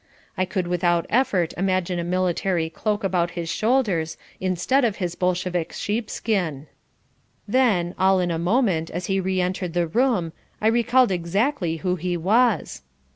I 0.35 0.45
could 0.45 0.65
without 0.65 1.05
effort 1.11 1.53
imagine 1.57 1.99
a 1.99 2.03
military 2.03 2.71
cloak 2.71 3.03
about 3.03 3.29
his 3.37 3.49
shoulders 3.49 4.17
instead 4.39 4.83
of 4.83 4.95
his 4.95 5.13
Bolshevik 5.13 5.73
sheepskin. 5.73 6.65
Then, 7.47 7.93
all 7.99 8.19
in 8.19 8.31
a 8.31 8.39
moment, 8.39 8.89
as 8.89 9.05
he 9.05 9.19
re 9.19 9.39
entered 9.39 9.75
the 9.75 9.85
room, 9.85 10.33
I 10.59 10.69
recalled 10.69 11.11
exactly 11.11 11.77
who 11.85 11.97
he 11.97 12.17
was. 12.17 12.81